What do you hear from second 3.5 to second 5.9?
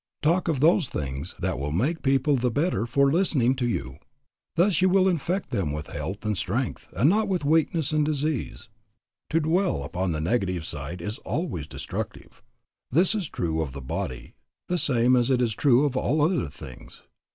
to you. Thus you will infect them with